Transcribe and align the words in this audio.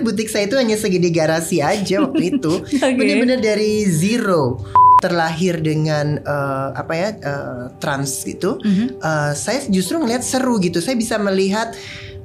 butik 0.00 0.26
saya 0.26 0.48
itu 0.48 0.56
hanya 0.56 0.76
segede 0.76 1.08
garasi 1.08 1.60
aja 1.60 2.02
waktu 2.02 2.36
itu. 2.36 2.52
Oke. 2.86 2.96
Bener-bener 2.96 3.38
dari 3.38 3.84
zero 3.86 4.58
terlahir 5.00 5.60
dengan 5.60 6.20
eh, 6.20 6.68
apa 6.76 6.92
ya 6.92 7.08
eh, 7.16 7.64
trans 7.80 8.24
itu. 8.24 8.60
Mhm. 8.60 9.00
Eh, 9.00 9.32
saya 9.32 9.64
justru 9.68 9.96
ngelihat 9.96 10.20
seru 10.20 10.60
gitu. 10.60 10.80
Saya 10.84 10.96
bisa 10.96 11.16
melihat 11.16 11.72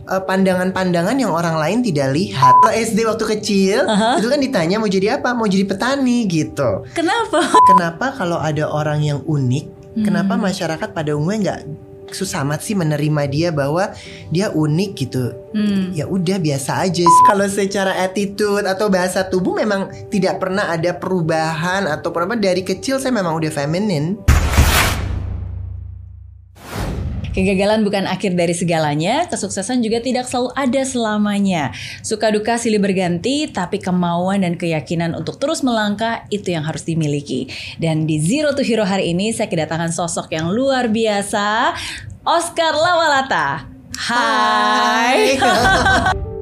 eh, 0.05 0.21
pandangan-pandangan 0.21 1.15
yang 1.15 1.31
orang 1.31 1.55
lain 1.55 1.79
tidak 1.81 2.11
lihat. 2.11 2.51
Kalau 2.59 2.73
SD 2.75 2.99
waktu 3.07 3.25
kecil 3.39 3.77
Aha. 3.87 4.19
itu 4.19 4.27
kan 4.27 4.39
ditanya 4.39 4.75
mau 4.75 4.91
jadi 4.91 5.17
apa? 5.17 5.31
Mau 5.31 5.47
jadi 5.47 5.63
petani 5.63 6.27
gitu. 6.27 6.83
Kenapa? 6.91 7.55
Kenapa 7.71 8.11
kalau 8.15 8.37
ada 8.39 8.67
orang 8.67 8.99
yang 9.01 9.19
unik, 9.23 9.65
Hmm. 9.95 10.03
kenapa 10.03 10.35
masyarakat 10.35 10.91
pada 10.91 11.15
umumnya 11.15 11.39
nggak 11.39 11.59
susah 12.11 12.43
amat 12.45 12.61
sih 12.61 12.75
menerima 12.77 13.23
dia 13.31 13.49
bahwa 13.49 13.93
dia 14.29 14.51
unik 14.51 14.91
gitu? 14.97 15.33
Hmm. 15.55 15.95
Ya 15.95 16.05
udah 16.05 16.37
biasa 16.37 16.85
aja. 16.85 17.07
Kalau 17.25 17.47
secara 17.47 18.03
attitude 18.03 18.67
atau 18.67 18.91
bahasa 18.91 19.25
tubuh 19.25 19.55
memang 19.55 19.89
tidak 20.11 20.43
pernah 20.43 20.69
ada 20.69 20.93
perubahan 20.93 21.87
atau 21.87 22.11
apa 22.11 22.35
dari 22.37 22.65
kecil 22.65 22.97
saya 22.97 23.13
memang 23.13 23.37
udah 23.37 23.51
feminin. 23.53 24.34
Kegagalan 27.35 27.83
bukan 27.83 28.07
akhir 28.07 28.31
dari 28.39 28.55
segalanya, 28.55 29.27
kesuksesan 29.27 29.83
juga 29.83 29.99
tidak 29.99 30.23
selalu 30.23 30.55
ada 30.55 30.81
selamanya. 30.87 31.75
Suka 31.99 32.31
duka 32.31 32.55
silih 32.55 32.79
berganti, 32.79 33.51
tapi 33.51 33.83
kemauan 33.83 34.47
dan 34.47 34.55
keyakinan 34.55 35.11
untuk 35.11 35.35
terus 35.35 35.59
melangkah 35.59 36.23
itu 36.31 36.55
yang 36.55 36.63
harus 36.63 36.87
dimiliki. 36.87 37.51
Dan 37.75 38.07
di 38.07 38.23
Zero 38.23 38.55
to 38.55 38.63
Hero 38.63 38.87
hari 38.87 39.11
ini 39.11 39.35
saya 39.35 39.51
kedatangan 39.51 39.91
sosok 39.91 40.31
yang 40.31 40.47
luar 40.47 40.87
biasa, 40.87 41.75
Oscar 42.23 42.71
Lawalata. 42.71 43.67
Hai. 43.99 45.35
Salah 45.35 46.23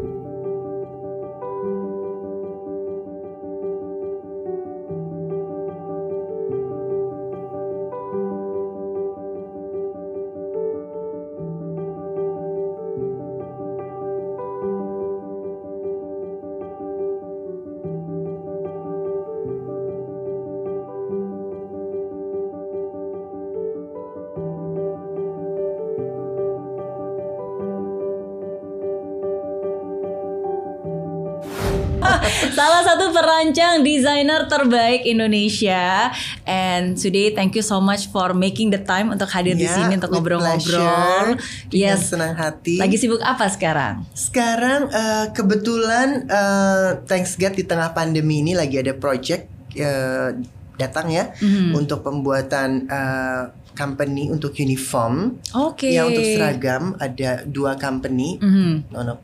satu 33.04 33.12
perancang 33.12 33.84
desainer 33.84 34.48
terbaik 34.48 35.04
Indonesia. 35.04 36.08
And 36.48 36.96
today 36.96 37.36
thank 37.36 37.52
you 37.52 37.60
so 37.62 37.84
much 37.84 38.08
for 38.08 38.32
making 38.32 38.72
the 38.72 38.80
time 38.80 39.12
untuk 39.12 39.28
hadir 39.28 39.60
di 39.60 39.68
Ya, 39.68 39.76
sini 39.76 40.00
untuk 40.00 40.08
ngobrol-ngobrol. 40.08 41.36
Yes. 41.68 42.08
senang 42.08 42.32
hati. 42.32 42.80
Lagi 42.80 42.96
sibuk 42.96 43.20
apa 43.20 43.52
sekarang? 43.52 44.08
Sekarang 44.16 44.88
eh, 44.88 45.36
kebetulan 45.36 46.24
eh, 46.24 46.90
thanks 47.04 47.36
God 47.36 47.60
di 47.60 47.68
tengah 47.68 47.92
pandemi 47.92 48.40
ini 48.40 48.56
lagi 48.56 48.80
ada 48.80 48.96
project 48.96 49.52
eh, 49.76 50.40
datang 50.74 51.12
ya 51.12 51.36
Mhm. 51.36 51.76
untuk 51.76 52.08
pembuatan 52.08 52.88
eh, 52.88 53.44
company 53.76 54.32
untuk 54.32 54.56
uniform. 54.56 55.44
Oke. 55.52 55.92
Ya 55.92 56.08
untuk 56.08 56.24
seragam 56.24 56.96
ada 56.98 57.44
dua 57.44 57.76
company. 57.76 58.40
Mhm. 58.40 58.96
No, 58.96 59.04
no. 59.04 59.16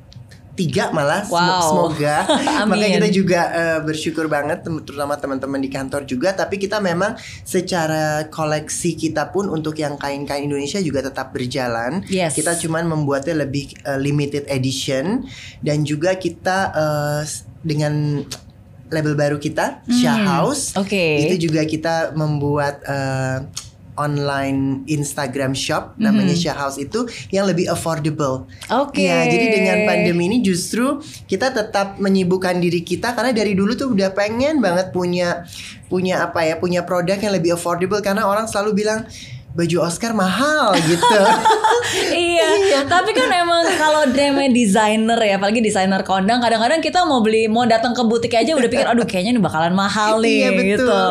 Tiga 0.60 0.92
malah 0.92 1.24
Wow. 1.24 1.64
semoga. 1.64 2.28
Makanya 2.68 3.00
kita 3.00 3.10
juga 3.10 3.42
eh, 3.50 3.80
bersyukur 3.80 4.28
banget 4.28 4.60
terutama 4.84 5.16
teman-teman 5.16 5.56
di 5.58 5.68
kantor 5.68 6.04
juga. 6.04 6.34
Tapi 6.34 6.60
kita 6.60 6.78
memang 6.80 7.16
secara 7.42 8.04
koleksi 8.28 8.94
kita 8.94 9.30
pun 9.30 9.48
untuk 9.48 9.74
yang 9.74 9.96
kain-kain 9.96 10.44
Indonesia 10.44 10.78
juga 10.80 11.00
tetap 11.02 11.32
berjalan. 11.32 12.04
Yes. 12.06 12.36
kita 12.36 12.60
cuman 12.60 12.86
membuatnya 12.86 13.40
lebih 13.40 13.72
eh, 13.80 13.96
limited 13.98 14.46
edition. 14.48 15.24
Dan 15.60 15.82
juga 15.82 16.14
kita 16.14 16.76
s- 17.22 17.48
dengan 17.60 18.20
label 18.88 19.14
baru 19.14 19.38
kita 19.38 19.86
Shah 19.86 20.18
Hmm, 20.18 20.28
House 20.28 20.74
oke. 20.74 21.06
itu 21.22 21.46
juga 21.46 21.62
kita 21.62 22.12
membuat 22.12 22.82
eh, 22.84 23.38
online 24.00 24.88
Instagram 24.88 25.52
shop 25.52 26.00
namanya 26.00 26.32
Mhm. 26.32 26.40
Shah 26.40 26.56
House 26.56 26.80
itu 26.80 27.04
yang 27.30 27.44
lebih 27.44 27.68
affordable 27.68 28.48
Oke. 28.72 29.04
Ya, 29.04 29.28
jadi 29.28 29.46
dengan 29.52 29.78
pandemi 29.84 30.26
ini 30.26 30.40
justru 30.40 30.98
kita 31.28 31.52
tetap 31.52 32.00
menyibukkan 32.00 32.56
diri 32.58 32.80
kita 32.80 33.12
karena 33.12 33.36
dari 33.36 33.52
dulu 33.52 33.76
tuh 33.76 33.92
udah 33.92 34.16
pengen 34.16 34.64
banget 34.64 34.90
punya 34.90 35.44
punya 35.86 36.24
apa 36.24 36.42
ya, 36.42 36.56
punya 36.56 36.82
produk 36.82 37.20
yang 37.20 37.34
lebih 37.34 37.54
affordable 37.54 38.00
karena 38.00 38.24
orang 38.24 38.48
selalu 38.48 38.80
bilang 38.80 39.04
baju 39.50 39.82
Oscar 39.82 40.14
mahal 40.14 40.78
gitu. 40.78 41.20
iya, 42.14 42.86
tapi 42.86 43.12
kan 43.12 43.28
emang 43.28 43.66
kalau 43.76 44.06
namanya 44.06 44.54
desainer 44.54 45.18
ya, 45.18 45.42
apalagi 45.42 45.60
desainer 45.60 46.06
kondang, 46.06 46.38
kadang-kadang 46.38 46.80
kita 46.80 47.02
mau 47.04 47.20
beli, 47.20 47.50
mau 47.50 47.66
datang 47.66 47.92
ke 47.92 48.04
butik 48.06 48.38
aja 48.38 48.54
udah 48.54 48.70
pikir, 48.70 48.86
aduh 48.86 49.04
kayaknya 49.04 49.36
ini 49.36 49.42
bakalan 49.42 49.74
mahal 49.74 50.20
nih, 50.24 50.38
iya 50.38 50.50
betul. 50.54 50.86
gitu. 50.86 51.02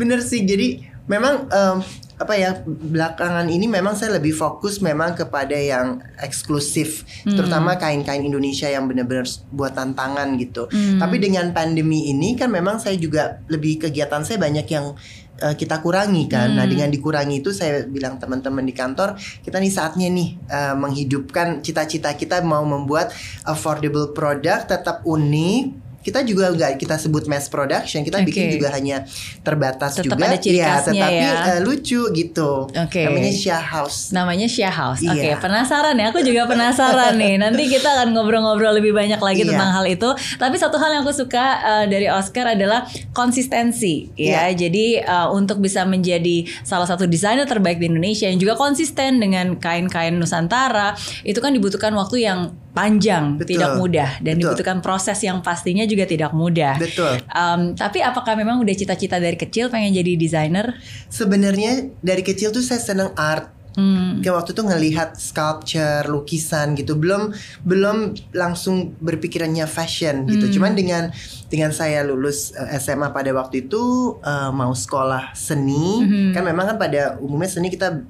Bener 0.00 0.18
sih. 0.24 0.40
Jadi 0.42 0.80
memang 1.04 1.44
em, 1.46 1.76
apa 2.20 2.34
ya 2.38 2.62
belakangan 2.64 3.48
ini 3.50 3.66
memang 3.66 3.98
saya 3.98 4.16
lebih 4.20 4.30
fokus 4.36 4.78
memang 4.78 5.16
kepada 5.16 5.56
yang 5.56 5.98
eksklusif, 6.22 7.02
Hmm. 7.24 7.34
terutama 7.34 7.74
kain-kain 7.80 8.22
Indonesia 8.22 8.70
yang 8.70 8.86
benar-benar 8.86 9.26
buatan 9.50 9.96
tangan 9.96 10.38
gitu. 10.38 10.68
Hmm. 10.70 11.00
Tapi 11.02 11.18
dengan 11.18 11.50
pandemi 11.50 12.10
ini 12.12 12.38
kan 12.38 12.52
memang 12.52 12.78
saya 12.78 12.94
juga 12.94 13.42
lebih 13.48 13.88
kegiatan 13.88 14.22
saya 14.22 14.38
banyak 14.38 14.66
yang 14.70 14.94
eh, 15.42 15.58
kita 15.58 15.82
kurangi 15.82 16.30
kan. 16.30 16.54
Nah 16.54 16.62
Hmm. 16.62 16.70
dengan 16.70 16.88
dikurangi 16.94 17.42
itu 17.42 17.50
saya 17.50 17.82
bilang 17.82 18.20
teman-teman 18.22 18.62
di 18.62 18.70
kantor 18.70 19.18
kita 19.42 19.58
nih 19.58 19.72
saatnya 19.74 20.06
nih 20.06 20.38
eh, 20.46 20.74
menghidupkan 20.78 21.58
cita-cita 21.66 22.14
kita 22.14 22.44
mau 22.46 22.62
membuat 22.62 23.10
affordable 23.42 24.14
product 24.14 24.70
tetap 24.70 25.02
unik. 25.02 25.90
Kita 26.02 26.20
juga 26.22 26.50
nggak 26.50 26.76
kita 26.76 26.98
sebut 26.98 27.24
mass 27.24 27.46
production, 27.46 28.02
kita 28.02 28.20
bikin 28.20 28.50
Oke. 28.50 28.52
juga 28.58 28.68
hanya 28.74 29.06
terbatas 29.40 29.96
Tetap 29.96 30.18
juga, 30.18 30.26
ada 30.28 30.38
ciri 30.38 30.58
ya, 30.58 30.82
tetapi 30.82 31.24
ya. 31.24 31.32
eh, 31.56 31.60
lucu 31.62 32.02
gitu. 32.10 32.66
Oke. 32.68 33.02
Namanya 33.06 33.32
Shah 33.32 33.62
House. 33.62 34.10
Namanya 34.10 34.46
Share 34.50 34.74
House. 34.74 35.00
Oke, 35.00 35.22
Iya. 35.22 35.38
penasaran 35.38 35.94
ya? 35.94 36.10
Aku 36.10 36.20
juga 36.20 36.44
penasaran 36.44 37.14
nih. 37.16 37.38
Nanti 37.38 37.70
kita 37.70 37.88
akan 37.94 38.12
ngobrol-ngobrol 38.12 38.74
lebih 38.76 38.90
banyak 38.92 39.22
lagi 39.22 39.46
Iya. 39.46 39.54
tentang 39.54 39.70
hal 39.72 39.84
itu. 39.86 40.10
Tapi 40.36 40.56
satu 40.58 40.76
hal 40.76 40.98
yang 40.98 41.02
aku 41.06 41.14
suka 41.14 41.44
uh, 41.62 41.84
dari 41.86 42.10
Oscar 42.10 42.52
adalah 42.52 42.82
konsistensi, 43.14 44.10
ya. 44.18 44.50
Iya. 44.50 44.68
Jadi 44.68 44.86
uh, 45.00 45.30
untuk 45.30 45.62
bisa 45.62 45.86
menjadi 45.86 46.44
salah 46.62 46.84
satu 46.84 47.06
desainer 47.06 47.46
terbaik 47.46 47.78
di 47.78 47.86
Indonesia 47.86 48.26
yang 48.26 48.36
juga 48.36 48.58
konsisten 48.58 49.22
dengan 49.22 49.56
kain-kain 49.56 50.18
Nusantara, 50.18 50.92
itu 51.22 51.38
kan 51.38 51.54
dibutuhkan 51.54 51.94
waktu 51.94 52.26
yang 52.26 52.52
panjang, 52.72 53.36
Betul. 53.36 53.56
tidak 53.56 53.70
mudah, 53.76 54.10
dan 54.18 54.34
Betul. 54.36 54.56
dibutuhkan 54.56 54.78
proses 54.80 55.20
yang 55.20 55.44
pastinya 55.44 55.84
juga 55.84 56.08
tidak 56.08 56.32
mudah. 56.32 56.80
Betul. 56.80 57.20
Um, 57.28 57.76
tapi 57.76 58.00
apakah 58.00 58.32
memang 58.32 58.58
udah 58.60 58.72
cita-cita 58.72 59.20
dari 59.20 59.36
kecil 59.36 59.68
pengen 59.68 59.92
jadi 59.92 60.16
desainer? 60.16 60.80
Sebenarnya 61.06 61.92
dari 62.00 62.24
kecil 62.24 62.48
tuh 62.50 62.64
saya 62.64 62.80
seneng 62.80 63.12
art. 63.12 63.52
Hmm. 63.72 64.20
Kayak 64.20 64.36
waktu 64.44 64.50
itu 64.52 64.62
ngelihat 64.68 65.08
sculpture, 65.16 66.04
lukisan 66.04 66.76
gitu. 66.76 66.92
Belum 66.92 67.32
belum 67.64 68.12
langsung 68.36 68.92
berpikirannya 69.00 69.64
fashion 69.64 70.28
gitu. 70.28 70.44
Hmm. 70.44 70.52
Cuman 70.52 70.72
dengan 70.76 71.02
dengan 71.48 71.72
saya 71.72 72.04
lulus 72.04 72.52
eh, 72.52 72.76
SMA 72.76 73.08
pada 73.12 73.32
waktu 73.32 73.64
itu 73.64 73.80
eh, 74.20 74.50
mau 74.52 74.76
sekolah 74.76 75.32
seni, 75.32 76.04
Mhm. 76.04 76.36
kan 76.36 76.44
memang 76.44 76.68
kan 76.68 76.76
pada 76.76 77.16
umumnya 77.16 77.48
seni 77.48 77.72
kita 77.72 78.04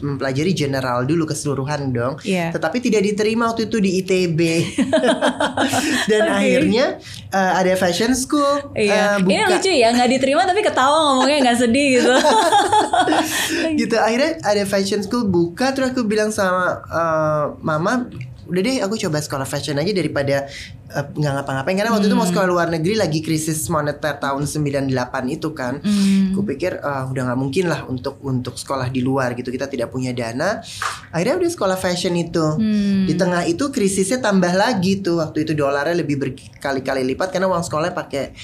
mempelajari 0.00 0.52
general 0.52 1.04
dulu 1.04 1.26
keseluruhan 1.28 1.90
dong. 1.92 2.14
Iya. 2.22 2.52
Tetapi 2.52 2.78
tidak 2.80 3.02
diterima 3.06 3.50
waktu 3.50 3.66
itu 3.68 3.78
di 3.80 3.90
ITB. 4.04 4.40
Dan 6.10 6.22
Oke. 6.28 6.36
akhirnya 6.36 6.84
eh, 7.32 7.52
ada 7.58 7.72
fashion 7.78 8.12
school 8.14 8.72
Iya, 8.76 9.18
eh, 9.18 9.24
ini 9.24 9.36
buka 9.42 9.56
lucu 9.58 9.70
ya 9.72 9.88
nggak 9.92 10.10
diterima 10.18 10.42
tapi 10.44 10.60
ketawa 10.64 10.96
ngomongnya 11.12 11.38
nggak 11.50 11.58
sedih 11.58 11.88
gitu. 12.00 12.14
gitu 13.80 13.96
akhirnya 13.98 14.40
ada 14.44 14.62
fashion 14.68 15.00
school 15.04 15.26
buka 15.28 15.72
terus 15.72 15.92
aku 15.92 16.04
bilang 16.06 16.30
sama 16.32 16.82
eh, 16.88 17.44
mama 17.60 18.08
udah 18.52 18.60
deh 18.60 18.76
aku 18.84 19.00
coba 19.00 19.24
sekolah 19.24 19.48
fashion 19.48 19.80
aja 19.80 19.96
daripada 19.96 20.44
eh, 20.92 21.04
nggak 21.08 21.32
ngapa-ngapain. 21.40 21.72
Karena 21.72 21.90
waktu 21.96 22.12
itu 22.12 22.16
mau 22.16 22.28
sekolah 22.28 22.44
luar 22.44 22.68
negeri 22.68 23.00
lagi 23.00 23.24
krisis 23.24 23.64
moneter 23.72 24.20
tahun 24.20 24.44
98 24.44 24.92
itu 25.32 25.48
kan. 25.56 25.80
Hmm. 25.80 26.36
aku 26.36 26.44
pikir 26.44 26.84
ah, 26.84 27.08
udah 27.08 27.32
nggak 27.32 27.40
mungkin 27.40 27.72
lah 27.72 27.88
untuk 27.88 28.20
untuk 28.20 28.60
sekolah 28.60 28.92
di 28.92 29.00
luar 29.00 29.32
gitu. 29.32 29.48
Kita 29.48 29.72
tidak 29.72 29.88
punya 29.88 30.12
dana. 30.12 30.60
Akhirnya 31.08 31.40
udah 31.40 31.50
sekolah 31.50 31.76
fashion 31.80 32.12
itu. 32.20 32.44
Hmm. 32.44 33.08
di 33.08 33.14
tengah 33.16 33.48
itu 33.48 33.72
krisisnya 33.72 34.20
tambah 34.20 34.52
lagi 34.52 35.00
tuh. 35.00 35.24
Waktu 35.24 35.48
itu 35.48 35.52
dolarnya 35.56 35.96
lebih 35.96 36.20
berkali-kali 36.20 37.08
lipat 37.16 37.32
karena 37.32 37.48
uang 37.48 37.64
sekolahnya 37.64 37.96
pakai 37.96 38.36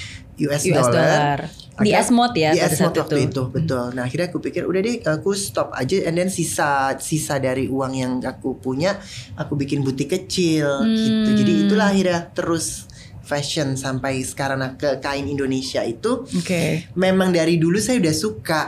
US, 0.49 0.63
US 0.65 0.89
dollar. 0.89 1.68
Di 1.81 1.93
Asmod 1.93 2.33
ya 2.33 2.51
Di 2.51 2.61
Asmod 2.61 2.93
waktu 2.93 3.27
itu. 3.27 3.31
itu, 3.31 3.43
betul. 3.49 3.85
Nah 3.93 4.03
akhirnya 4.03 4.27
aku 4.29 4.39
pikir 4.39 4.65
udah 4.65 4.81
deh 4.81 4.97
aku 5.01 5.31
stop 5.33 5.71
aja, 5.73 6.05
and 6.05 6.15
then 6.15 6.29
sisa 6.29 6.99
sisa 6.99 7.39
dari 7.39 7.67
uang 7.67 7.93
yang 7.93 8.13
aku 8.21 8.57
punya, 8.57 8.99
aku 9.35 9.55
bikin 9.55 9.81
butik 9.81 10.11
kecil 10.11 10.83
Hmm. 10.83 10.95
gitu. 10.95 11.31
Jadi 11.39 11.53
itulah 11.65 11.89
akhirnya 11.89 12.31
terus 12.31 12.89
fashion 13.21 13.77
sampai 13.77 14.25
sekarang 14.25 14.59
nah, 14.59 14.73
ke 14.73 14.99
kain 14.99 15.29
Indonesia 15.29 15.85
itu 15.85 16.25
Oke. 16.25 16.89
memang 16.95 17.29
dari 17.29 17.61
dulu 17.61 17.77
saya 17.77 18.01
udah 18.01 18.15
suka 18.17 18.61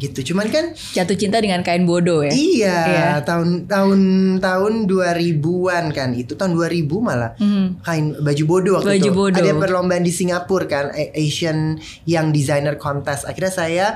gitu. 0.00 0.32
Cuman 0.32 0.48
kan 0.48 0.72
Jatuh 0.90 1.14
cinta 1.14 1.36
dengan 1.38 1.60
kain 1.60 1.84
bodoh 1.84 2.24
ya. 2.24 2.32
iya, 2.32 2.78
Iya. 2.82 3.06
tahun 3.22 3.68
tahun 3.68 4.00
tahun 4.38 4.72
2000-an 4.88 5.84
kan 5.90 6.10
itu 6.12 6.32
tahun 6.32 6.52
2000 6.52 6.98
malah 6.98 7.36
Hmm. 7.36 7.78
kain 7.80 8.16
baju 8.16 8.44
bodoh 8.46 8.72
waktu 8.74 8.96
Baju 8.96 9.04
itu. 9.04 9.12
bodoh. 9.12 9.38
Ada 9.38 9.52
perlombaan 9.54 10.00
di 10.00 10.10
Singapura 10.10 10.64
kan 10.64 10.84
Asian 11.12 11.76
Young 12.04 12.32
Designer 12.32 12.74
Contest. 12.74 13.22
Akhirnya 13.22 13.52
saya 13.52 13.86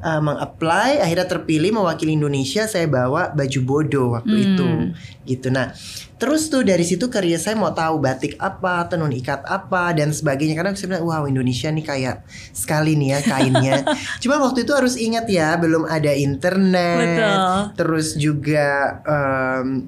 uh, 0.00 0.20
meng-apply, 0.20 1.00
akhirnya 1.00 1.24
terpilih 1.26 1.72
mewakili 1.72 2.12
Indonesia. 2.12 2.64
Saya 2.64 2.84
bawa 2.86 3.30
baju 3.30 3.60
bodoh 3.60 4.06
waktu 4.14 4.32
Hmm. 4.32 4.44
itu. 4.46 4.66
Gitu. 5.26 5.48
Nah, 5.48 5.72
terus 6.24 6.48
tuh 6.48 6.64
dari 6.64 6.80
situ 6.80 7.06
kerja 7.06 7.36
saya 7.36 7.52
mau 7.54 7.68
tahu 7.70 8.00
batik 8.00 8.40
apa, 8.40 8.88
tenun 8.88 9.12
ikat 9.12 9.44
apa 9.44 9.92
dan 9.92 10.08
sebagainya 10.08 10.56
karena 10.56 10.72
saya 10.72 10.88
bilang 10.90 11.04
wow 11.04 11.22
Indonesia 11.24 11.68
nih 11.68 11.84
kayak 11.84 12.16
sekali 12.50 12.96
nih 12.96 13.08
ya 13.10 13.18
kainnya. 13.20 13.74
Cuma 14.24 14.40
waktu 14.40 14.64
itu 14.64 14.72
harus 14.72 14.96
ingat 14.96 15.28
ya 15.28 15.52
belum 15.54 15.84
ada 15.84 16.08
internet. 16.10 16.96
Betul. 17.12 17.36
Terus 17.76 18.08
juga 18.14 18.68
em, 19.04 19.84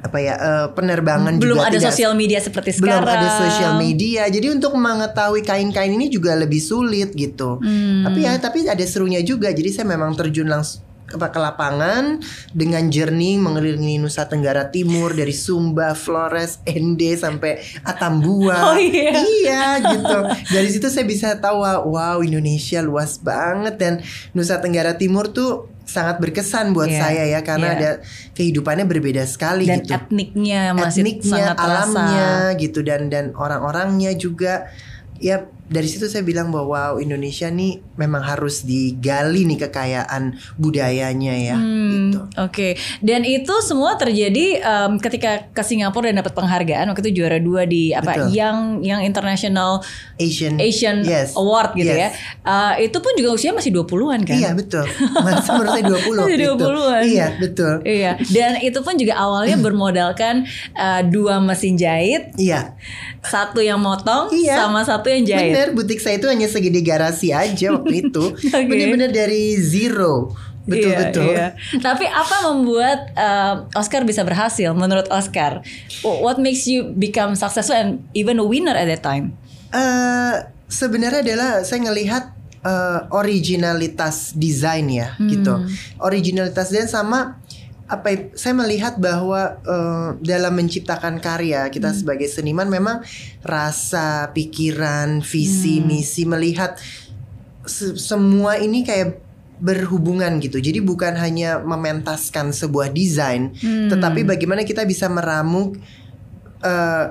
apa 0.00 0.16
ya 0.16 0.34
eh, 0.34 0.66
penerbangan 0.72 1.36
Belum 1.36 1.60
juga 1.60 1.68
ada 1.68 1.76
sosial 1.78 2.16
media 2.16 2.40
seperti 2.40 2.80
belum 2.80 3.04
sekarang. 3.04 3.20
ada 3.20 3.28
sosial 3.36 3.72
media 3.76 4.24
jadi 4.26 4.48
untuk 4.48 4.72
mengetahui 4.72 5.44
kain-kain 5.44 5.92
ini 5.92 6.08
juga 6.08 6.32
lebih 6.32 6.56
sulit 6.56 7.12
gitu 7.12 7.60
Hmm. 7.60 8.08
tapi 8.08 8.24
ya 8.24 8.32
tapi 8.40 8.64
ada 8.64 8.80
serunya 8.82 9.20
juga 9.20 9.52
jadi 9.52 9.68
saya 9.68 9.84
memang 9.84 10.16
terjun 10.16 10.48
langsung 10.48 10.80
ke 11.10 11.40
lapangan 11.42 12.22
dengan 12.54 12.86
journey 12.88 13.36
mengelilingi 13.36 13.98
Nusa 13.98 14.30
Tenggara 14.30 14.70
Timur 14.70 15.10
dari 15.12 15.34
Sumba, 15.34 15.98
Flores, 15.98 16.62
Ende 16.62 17.18
sampai 17.18 17.58
Atambua. 17.82 18.74
Oh, 18.74 18.78
iya. 18.78 19.12
Iya 19.18 19.64
gitu. 19.82 20.18
Dari 20.54 20.68
situ 20.70 20.86
saya 20.86 21.04
bisa 21.04 21.34
tahu 21.42 21.60
wow 21.66 22.22
Indonesia 22.22 22.78
luas 22.80 23.18
banget 23.18 23.74
dan 23.76 23.94
Nusa 24.32 24.62
Tenggara 24.62 24.94
Timur 24.94 25.34
tuh 25.34 25.68
sangat 25.90 26.22
berkesan 26.22 26.70
buat 26.70 26.86
Iya, 26.86 27.00
saya 27.02 27.24
ya 27.26 27.40
karena 27.42 27.74
ada 27.74 27.90
kehidupannya 28.38 28.86
berbeda 28.86 29.26
sekali 29.26 29.66
dan 29.66 29.82
gitu 29.82 29.98
etniknya 29.98 30.70
masih 30.70 31.02
etniknya, 31.02 31.30
sangat 31.34 31.56
terasa. 31.58 31.66
alamnya 31.66 32.30
gitu 32.62 32.80
dan 32.86 33.10
dan 33.10 33.34
orang-orangnya 33.34 34.14
juga 34.14 34.70
ya 35.18 35.50
dari 35.70 35.86
situ 35.86 36.04
saya 36.04 36.20
bilang 36.20 36.50
bahwa 36.50 36.66
wow 36.66 36.98
Indonesia 36.98 37.46
nih 37.46 37.78
memang 37.94 38.20
harus 38.20 38.62
digali 38.62 39.46
nih 39.46 39.62
kekayaan 39.62 40.34
budayanya 40.56 41.34
ya 41.36 41.54
Hmm, 41.54 42.10
gitu. 42.10 42.18
Oke, 42.36 42.68
dan 42.98 43.22
itu 43.22 43.54
semua 43.60 43.94
terjadi 43.94 44.58
em, 44.58 44.98
ketika 44.98 45.46
ke 45.48 45.62
Singapura 45.62 46.10
dan 46.10 46.18
dapat 46.18 46.34
penghargaan 46.34 46.84
waktu 46.86 47.02
itu 47.04 47.22
juara 47.22 47.38
dua 47.38 47.64
di 47.64 47.90
apa 47.90 48.18
Betul. 48.18 48.34
yang 48.34 48.56
yang 48.80 49.00
International 49.00 49.78
Asian 50.16 50.58
Asian 50.58 51.02
Yes. 51.02 51.32
Award 51.32 51.72
gitu 51.74 51.86
Yes. 51.88 52.02
ya. 52.02 52.08
Eh, 52.74 52.86
itu 52.86 52.98
pun 52.98 53.14
juga 53.14 53.30
usia 53.32 53.50
masih 53.50 53.70
20-an 53.70 54.20
kan? 54.22 54.34
Iya 54.34 54.50
betul. 54.52 54.82
Masa 55.16 55.54
menurut 55.54 55.70
saya 55.70 55.84
20 55.86 56.18
Masih 56.18 56.34
gitu. 56.34 56.54
20-an. 56.58 57.02
Iya 57.04 57.26
betul. 57.36 57.74
Iya, 57.82 58.10
dan 58.26 58.50
itu 58.58 58.78
pun 58.80 58.94
juga 58.94 59.14
awalnya 59.16 59.54
bermodalkan 59.64 60.42
eh, 60.72 61.02
dua 61.06 61.38
mesin 61.38 61.74
jahit, 61.74 62.34
Iya. 62.34 62.74
satu 63.20 63.60
yang 63.60 63.78
motong 63.78 64.32
Iya. 64.32 64.66
sama 64.66 64.82
satu 64.82 65.06
yang 65.06 65.22
jahit. 65.22 65.52
Bener, 65.52 65.59
butik 65.72 66.00
saya 66.00 66.16
itu 66.16 66.26
hanya 66.26 66.48
segede 66.48 66.80
garasi 66.80 67.36
aja 67.36 67.76
waktu 67.76 67.94
itu. 68.08 68.24
Oke. 68.32 68.66
Bener-bener 68.66 69.12
dari 69.12 69.60
zero. 69.60 70.32
Betul-betul. 70.68 71.34
Iya, 71.34 71.56
iya. 71.56 71.80
Tapi 71.80 72.04
apa 72.06 72.52
membuat 72.52 73.00
uh, 73.16 73.54
Oscar 73.74 74.04
bisa 74.04 74.22
berhasil 74.22 74.70
menurut 74.76 75.08
Oscar? 75.08 75.64
What 76.04 76.36
makes 76.36 76.68
you 76.68 76.92
become 76.94 77.34
successful 77.34 77.74
and 77.76 78.04
even 78.12 78.36
a 78.38 78.46
winner 78.46 78.76
at 78.76 78.86
that 78.86 79.02
time? 79.02 79.34
Eh, 79.70 80.34
sebenarnya 80.66 81.22
adalah 81.22 81.50
saya 81.62 81.86
ngelihat 81.90 82.24
eh, 82.60 83.00
originalitas 83.14 84.34
desain 84.34 84.86
ya 84.90 85.14
gitu. 85.18 85.64
Originalitas 86.02 86.74
dan 86.74 86.86
sama 86.90 87.40
apa 87.90 88.06
ya, 88.08 88.18
saya 88.38 88.54
melihat 88.54 89.02
bahwa 89.02 89.58
eh, 89.60 90.08
dalam 90.22 90.54
menciptakan 90.54 91.18
karya 91.18 91.66
kita 91.68 91.90
sebagai 91.90 92.30
seniman 92.30 92.70
memang 92.70 93.02
rasa, 93.42 94.30
pikiran, 94.30 95.18
visi, 95.20 95.82
misi 95.82 96.22
melihat 96.22 96.78
se- 97.66 97.98
semua 97.98 98.56
ini 98.56 98.86
kayak 98.86 99.18
berhubungan 99.60 100.40
gitu. 100.40 100.56
Jadi 100.56 100.80
bukan 100.80 101.18
hanya 101.20 101.60
mementaskan 101.60 102.54
sebuah 102.54 102.94
desain, 102.94 103.52
Hmm. 103.58 103.90
tetapi 103.92 104.24
bagaimana 104.24 104.64
kita 104.64 104.86
bisa 104.86 105.10
meramu 105.10 105.74
eh, 106.60 107.04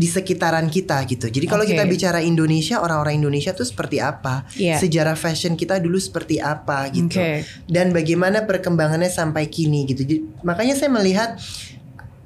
di 0.00 0.08
sekitaran 0.08 0.72
kita 0.72 1.04
gitu. 1.04 1.28
Jadi 1.28 1.44
kalau 1.44 1.68
Oke. 1.68 1.76
kita 1.76 1.84
bicara 1.84 2.24
Indonesia, 2.24 2.80
orang-orang 2.80 3.20
Indonesia 3.20 3.52
tuh 3.52 3.68
seperti 3.68 4.00
apa? 4.00 4.48
Iya. 4.56 4.80
Sejarah 4.80 5.12
fashion 5.12 5.60
kita 5.60 5.76
dulu 5.76 6.00
seperti 6.00 6.40
apa 6.40 6.88
gitu. 6.88 7.20
Oke. 7.20 7.44
Dan 7.68 7.92
bagaimana 7.92 8.48
perkembangannya 8.48 9.12
sampai 9.12 9.52
kini 9.52 9.84
gitu. 9.84 10.08
Jadi, 10.08 10.24
makanya 10.40 10.72
saya 10.72 10.88
melihat 10.88 11.36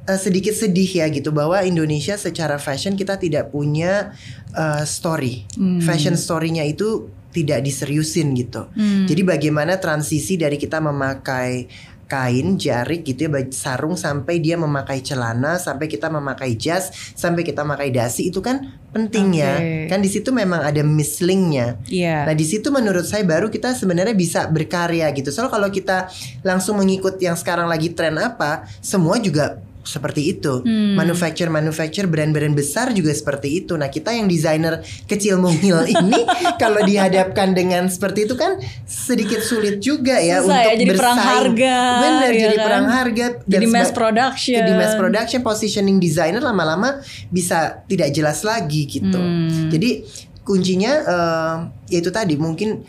eh, 0.06 0.20
sedikit 0.22 0.54
sedih 0.54 0.86
ya 1.02 1.10
gitu 1.10 1.34
bahwa 1.34 1.58
Indonesia 1.66 2.14
secara 2.14 2.62
fashion 2.62 2.94
kita 2.94 3.18
tidak 3.18 3.50
punya 3.50 4.14
eh, 4.54 4.86
story. 4.86 5.42
Hmm. 5.58 5.82
Fashion 5.82 6.14
story-nya 6.14 6.62
itu 6.62 7.10
tidak 7.34 7.66
diseriusin 7.66 8.38
gitu. 8.38 8.70
Hmm. 8.70 9.10
Jadi 9.10 9.26
bagaimana 9.26 9.82
transisi 9.82 10.38
dari 10.38 10.54
kita 10.54 10.78
memakai 10.78 11.66
kain 12.06 12.56
jarik 12.60 13.04
gitu 13.04 13.26
ya 13.26 13.30
sarung 13.50 13.96
sampai 13.98 14.38
dia 14.38 14.54
memakai 14.54 15.00
celana 15.00 15.56
sampai 15.56 15.88
kita 15.88 16.12
memakai 16.12 16.54
jas 16.54 16.92
sampai 17.16 17.42
kita 17.42 17.64
memakai 17.64 17.90
dasi 17.90 18.28
itu 18.28 18.44
kan 18.44 18.76
penting 18.94 19.42
ya 19.42 19.58
Oke. 19.58 19.90
kan 19.90 19.98
di 19.98 20.10
situ 20.12 20.30
memang 20.30 20.62
ada 20.62 20.86
mislingnya 20.86 21.74
Iya. 21.88 22.26
Nah 22.26 22.34
di 22.36 22.46
situ 22.46 22.68
menurut 22.70 23.04
saya 23.06 23.22
baru 23.26 23.48
kita 23.48 23.74
sebenarnya 23.76 24.16
bisa 24.16 24.46
berkarya 24.48 25.10
gitu. 25.14 25.30
Soalnya 25.30 25.52
kalau 25.52 25.68
kita 25.70 26.08
langsung 26.42 26.80
mengikut 26.80 27.16
yang 27.20 27.36
sekarang 27.38 27.68
lagi 27.68 27.92
tren 27.92 28.16
apa, 28.20 28.66
semua 28.80 29.20
juga 29.20 29.60
seperti 29.84 30.34
itu. 30.34 30.64
Hmm. 30.64 30.96
Manufacture 30.96 31.52
manufacture 31.52 32.08
brand-brand 32.08 32.56
besar 32.56 32.90
juga 32.96 33.12
seperti 33.12 33.62
itu. 33.62 33.76
Nah 33.76 33.92
kita 33.92 34.10
yang 34.16 34.26
desainer 34.26 34.80
kecil 35.04 35.36
mungil 35.38 35.84
ini 35.94 36.24
kalau 36.56 36.80
dihadapkan 36.82 37.52
dengan 37.52 37.86
seperti 37.92 38.24
itu 38.24 38.34
kan 38.34 38.58
sedikit 38.88 39.44
sulit 39.44 39.78
juga 39.84 40.16
ya 40.18 40.40
Susah 40.40 40.56
ya, 40.64 40.72
untuk 40.72 40.80
jadi 40.80 40.84
perang 40.96 41.18
bersaing. 41.20 41.30
harga, 41.36 41.76
Bener 42.00 42.30
ya 42.32 42.40
jadi 42.40 42.56
kan? 42.56 42.64
perang 42.66 42.86
harga. 42.88 43.26
Jadi 43.44 43.66
mass 43.68 43.90
production. 43.92 44.58
jadi 44.58 44.72
mass 44.74 44.94
production 44.96 45.40
positioning 45.44 45.96
designer 46.00 46.40
lama-lama 46.40 47.04
bisa 47.28 47.84
tidak 47.86 48.10
jelas 48.10 48.40
lagi 48.42 48.88
gitu. 48.88 49.20
Hmm. 49.20 49.68
Jadi 49.68 50.02
kuncinya 50.44 50.92
eh, 51.04 51.56
yaitu 51.92 52.12
tadi 52.12 52.36
mungkin 52.36 52.84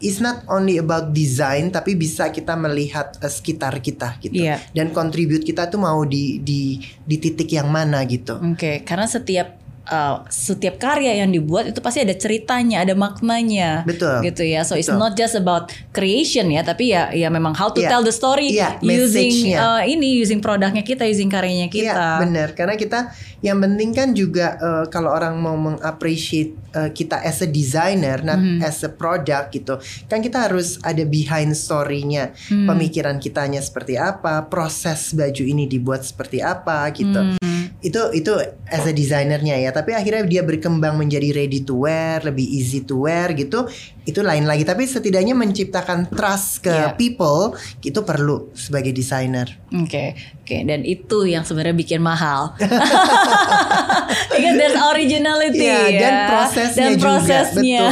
it's 0.00 0.22
not 0.22 0.42
only 0.48 0.78
about 0.78 1.10
design 1.14 1.70
tapi 1.70 1.94
bisa 1.94 2.30
kita 2.30 2.54
melihat 2.54 3.18
eh, 3.20 3.30
sekitar 3.30 3.78
kita 3.82 4.18
gitu. 4.22 4.38
Iya. 4.38 4.62
Dan 4.72 4.94
contribute 4.94 5.44
kita 5.44 5.68
tuh 5.68 5.82
mau 5.82 6.02
di 6.06 6.40
di 6.42 6.82
di 7.04 7.16
titik 7.18 7.50
yang 7.50 7.68
mana 7.70 8.02
gitu. 8.06 8.38
Oke, 8.40 8.82
karena 8.82 9.06
setiap 9.06 9.67
uh, 9.88 10.22
setiap 10.28 10.76
karya 10.76 11.18
yang 11.18 11.28
dibuat 11.28 11.68
itu 11.68 11.80
pasti 11.80 12.00
ada 12.00 12.12
ceritanya, 12.12 12.84
ada 12.84 12.92
maknanya. 12.92 13.82
Betul. 13.82 14.22
Gitu 14.22 14.44
ya. 14.44 14.62
So 14.62 14.74
it's 14.74 14.86
Betul. 14.86 15.00
not 15.00 15.12
just 15.14 15.34
about 15.34 15.68
creation 15.90 16.48
ya, 16.48 16.62
tapi 16.62 16.92
ya 16.92 17.10
ya 17.10 17.28
memang 17.28 17.52
how 17.52 17.68
to 17.68 17.80
Iya. 17.80 17.88
tell 17.90 18.02
the 18.02 18.12
story 18.12 18.52
Iya, 18.52 18.78
using 18.80 19.52
uh, 19.52 19.82
ini 19.82 20.16
using 20.16 20.38
produknya 20.38 20.80
kita, 20.82 21.04
using 21.04 21.28
karyanya 21.28 21.68
Iya 21.68 21.92
kita. 21.92 22.08
benar 22.20 22.48
karena 22.52 22.74
kita 22.74 22.98
yang 23.38 23.58
penting 23.58 23.94
kan 23.94 24.10
juga 24.12 24.58
eh, 24.58 24.84
kalau 24.90 25.08
orang 25.08 25.38
mau 25.38 25.54
mengappreciate 25.54 26.52
eh, 26.68 26.90
kita 26.90 27.18
as 27.18 27.38
a 27.38 27.46
designer, 27.46 28.20
not 28.20 28.36
Mhm. 28.36 28.60
as 28.60 28.82
a 28.82 28.90
product 28.90 29.52
gitu, 29.52 29.78
kan 30.04 30.18
kita 30.18 30.44
harus 30.44 30.76
ada 30.82 31.00
behind 31.02 31.54
story-nya, 31.54 32.34
Hmm. 32.46 32.66
pemikiran 32.66 33.16
kitanya 33.16 33.58
seperti 33.58 33.94
apa, 33.94 34.44
proses 34.44 35.10
baju 35.12 35.44
ini 35.44 35.64
dibuat 35.64 36.02
seperti 36.02 36.38
apa 36.38 36.82
gitu. 36.90 37.38
Hmm. 37.38 37.67
Itu 37.78 38.10
itu 38.10 38.34
as 38.66 38.84
a 38.86 38.92
designernya 38.92 39.54
ya, 39.54 39.70
tapi 39.70 39.94
akhirnya 39.94 40.26
dia 40.26 40.42
berkembang 40.42 40.98
menjadi 40.98 41.30
ready 41.30 41.62
to 41.62 41.86
wear, 41.86 42.18
lebih 42.26 42.42
easy 42.42 42.82
to 42.82 43.06
wear 43.06 43.30
gitu, 43.38 43.70
itu 44.08 44.20
lain 44.20 44.42
lagi. 44.42 44.64
Tapi 44.64 44.82
setidaknya 44.82 45.36
menciptakan 45.36 46.08
trust 46.08 46.64
ke 46.64 46.72
Iya. 46.72 46.96
people 46.96 47.52
itu 47.78 48.00
perlu 48.00 48.48
sebagai 48.52 48.90
desainer. 48.90 49.44
Oke, 49.70 50.16
oke, 50.38 50.56
dan 50.64 50.80
itu 50.82 51.28
yang 51.28 51.44
sebenarnya 51.44 51.76
bikin 51.76 52.00
mahal. 52.00 52.56
Because 54.30 54.56
there's 54.56 54.78
originality 54.78 55.60
Iya, 55.60 55.80
ya, 55.84 56.00
dan 56.00 56.12
prosesnya 56.26 56.86
dan 56.86 56.92
prosesnya. 56.96 57.82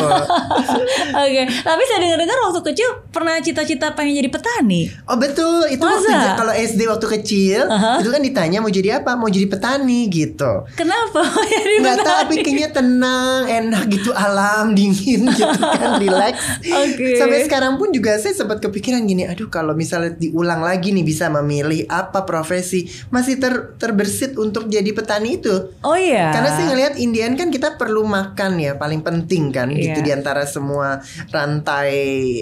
Oke, 1.23 1.43
tapi 1.59 1.83
saya 1.85 1.99
dengar-dengar 1.99 2.39
waktu 2.47 2.61
kecil 2.65 2.89
pernah 3.11 3.37
cita-cita 3.39 3.93
pengen 3.93 4.17
jadi 4.17 4.31
petani. 4.31 4.89
Oh 5.05 5.17
betul 5.17 5.67
itu 5.67 5.83
Masa? 5.83 6.39
kalau 6.39 6.53
SD 6.53 6.87
waktu 6.87 7.07
kecil 7.19 7.61
Aha. 7.67 7.99
itu 7.99 8.09
kan 8.09 8.23
ditanya 8.23 8.59
mau 8.59 8.71
jadi 8.71 9.01
apa 9.01 9.13
mau 9.15 9.27
jadi 9.27 9.45
petani 9.45 10.07
gitu. 10.09 10.65
Kenapa 10.73 11.21
jadi 11.45 11.75
Nggak 11.79 11.97
tahu 11.99 12.17
tapi 12.23 12.35
kayaknya 12.41 12.71
tenang, 12.73 13.41
enak 13.45 13.83
gitu, 13.91 14.11
alam 14.13 14.73
dingin 14.73 15.27
gitu 15.29 15.45
kan, 15.61 15.99
relax. 16.07 16.35
Oke. 16.63 17.17
Sampai 17.17 17.43
sekarang 17.43 17.75
pun 17.75 17.91
juga 17.91 18.15
saya 18.17 18.33
sempat 18.33 18.59
kepikiran 18.59 19.03
gini, 19.03 19.25
aduh 19.25 19.47
kalau 19.47 19.73
misalnya 19.73 20.15
diulang 20.15 20.61
lagi 20.61 20.91
nih 20.91 21.03
bisa 21.03 21.27
memilih 21.29 21.85
apa 21.87 22.23
profesi, 22.23 22.85
masih 23.09 23.37
ter 23.37 23.55
terbersit 23.77 24.35
untuk 24.35 24.67
jadi 24.67 24.89
petani 24.89 25.37
itu. 25.37 25.75
Oh 25.81 25.95
iya. 25.95 26.31
Karena 26.31 26.51
saya 26.51 26.67
ngelihat 26.69 26.95
Indian 26.97 27.35
kan 27.35 27.49
kita 27.49 27.75
perlu 27.75 28.03
makan 28.03 28.57
ya 28.57 28.75
paling 28.75 29.01
penting 29.01 29.51
kan 29.51 29.69
gitu 29.69 29.85
Iya. 29.95 30.03
di 30.03 30.13
antara 30.13 30.43
semua 30.45 31.01
rantai 31.31 31.93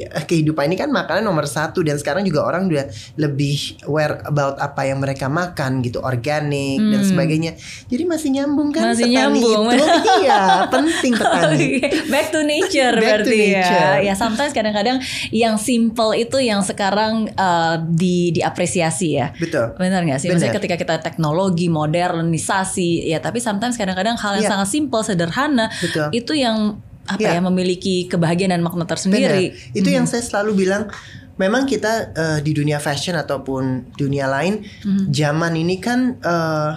eh, 0.01 0.25
kehidupan 0.25 0.67
ini 0.67 0.77
kan 0.77 0.89
makanan 0.89 1.23
nomor 1.23 1.45
satu 1.45 1.81
dan 1.81 1.97
sekarang 1.97 2.23
juga 2.23 2.43
orang 2.43 2.67
udah 2.67 2.87
lebih 3.17 3.57
aware 3.85 4.23
about 4.25 4.57
apa 4.57 4.85
yang 4.85 4.99
mereka 4.99 5.27
makan 5.27 5.81
gitu 5.81 6.01
organik 6.01 6.79
dan 6.81 7.03
sebagainya. 7.03 7.53
Jadi 7.87 8.03
masih 8.05 8.29
nyambung 8.33 8.71
kan 8.71 8.83
Hmm. 8.85 8.93
Masih 8.93 9.07
petani 9.07 9.41
nyambung. 9.41 9.65
itu 9.71 9.85
iya 10.21 10.43
penting 10.69 11.13
petani. 11.15 11.67
Back 12.07 12.27
to 12.31 12.41
nature 12.43 12.95
Back 12.95 13.25
to 13.25 13.25
berarti 13.25 13.39
nature. 13.53 14.01
ya. 14.01 14.13
Ya 14.13 14.15
sometimes 14.15 14.53
kadang-kadang 14.53 15.03
yang 15.29 15.59
simple 15.59 16.15
itu 16.15 16.41
yang 16.41 16.65
sekarang 16.65 17.29
uh, 17.35 17.77
di 17.85 18.33
diapresiasi 18.33 19.19
ya. 19.19 19.35
Betul. 19.37 19.77
Benar 19.77 20.07
nggak 20.07 20.21
sih? 20.23 20.29
Maksudnya 20.33 20.55
Benar. 20.55 20.61
ketika 20.65 20.77
kita 20.79 20.97
teknologi, 21.03 21.69
modernisasi, 21.69 23.11
ya 23.11 23.21
tapi 23.21 23.39
sometimes 23.39 23.77
kadang-kadang 23.77 24.17
hal 24.17 24.39
yang 24.39 24.45
Iya. 24.45 24.53
sangat 24.57 24.69
simple, 24.71 25.03
sederhana 25.03 25.67
Betul. 25.81 26.09
itu 26.13 26.33
yang 26.33 26.79
apa 27.05 27.21
Iya. 27.21 27.37
ya 27.37 27.41
memiliki 27.45 28.09
kebahagiaan 28.09 28.57
dan 28.57 28.63
makna 28.65 28.89
tersendiri. 28.89 29.53
Benar. 29.53 29.77
Itu 29.77 29.89
yang 29.93 30.09
saya 30.09 30.25
selalu 30.25 30.65
bilang 30.65 30.89
memang 31.37 31.67
kita 31.67 32.15
eh, 32.15 32.39
di 32.41 32.55
dunia 32.55 32.79
fashion 32.79 33.13
ataupun 33.13 33.93
dunia 33.93 34.25
lain 34.25 34.65
zaman 35.11 35.53
ini 35.53 35.77
kan 35.83 36.17
eh, 36.17 36.71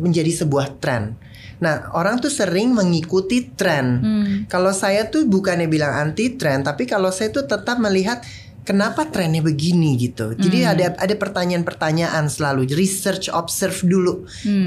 menjadi 0.00 0.44
sebuah 0.44 0.80
tren. 0.80 1.20
Nah, 1.62 1.94
orang 1.94 2.18
tuh 2.18 2.32
sering 2.32 2.74
mengikuti 2.74 3.52
tren. 3.54 3.86
Hmm. 4.00 4.34
Kalau 4.50 4.74
saya 4.74 5.06
tuh 5.12 5.28
bukannya 5.28 5.70
bilang 5.70 5.94
anti 5.94 6.34
tren, 6.34 6.66
tapi 6.66 6.88
kalau 6.88 7.14
saya 7.14 7.30
tuh 7.30 7.46
tetap 7.46 7.78
melihat 7.78 8.22
kenapa 8.64 9.04
trennya 9.06 9.40
begini 9.40 9.94
gitu. 9.94 10.32
Jadi 10.34 10.64
ada 10.64 10.96
ada 10.96 11.14
pertanyaan-pertanyaan 11.14 12.26
selalu, 12.26 12.66
research, 12.72 13.28
observe 13.28 13.76
dulu. 13.84 14.24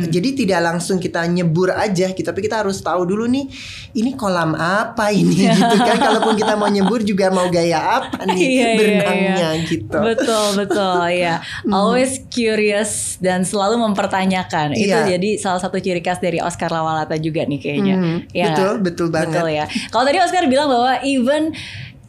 Jadi 0.07 0.37
tidak 0.37 0.63
langsung 0.63 0.97
kita 0.97 1.25
nyebur 1.25 1.73
aja, 1.73 2.13
gitu, 2.13 2.23
tapi 2.23 2.45
kita 2.45 2.61
harus 2.61 2.77
tahu 2.79 3.03
dulu 3.03 3.25
nih, 3.25 3.49
ini 3.93 4.13
kolam 4.13 4.53
apa 4.53 5.09
ini 5.09 5.49
gitu 5.49 5.75
kan. 5.75 5.97
Kalaupun 5.97 6.37
kita 6.37 6.53
mau 6.53 6.69
nyebur 6.69 7.01
juga 7.01 7.27
mau 7.27 7.49
gaya 7.49 7.99
apa 7.99 8.23
nih 8.23 8.37
Iya, 8.37 8.47
iya, 8.47 8.67
berenangnya 8.77 9.49
iya. 9.57 9.65
gitu. 9.65 9.97
Betul 9.97 10.45
betul 10.55 11.01
ya. 11.11 11.35
Always 11.75 12.21
curious 12.29 13.17
dan 13.17 13.41
selalu 13.41 13.81
mempertanyakan. 13.81 14.77
Itu 14.77 14.93
Iya. 14.93 15.17
jadi 15.17 15.29
salah 15.37 15.57
satu 15.57 15.81
ciri 15.81 15.99
khas 15.99 16.21
dari 16.21 16.37
Oscar 16.37 16.69
Lawalata 16.69 17.17
juga 17.17 17.43
nih 17.43 17.59
kayaknya. 17.59 17.95
Hmm, 17.97 18.17
Ya 18.29 18.53
betul, 18.53 18.73
betul 18.79 19.07
banget. 19.09 19.41
Betul 19.41 19.49
ya. 19.51 19.65
Kalau 19.89 20.03
tadi 20.05 20.17
Oscar 20.21 20.45
bilang 20.45 20.69
bahwa 20.69 21.01
even 21.01 21.49